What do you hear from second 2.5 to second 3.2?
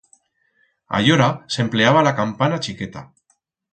chiqueta.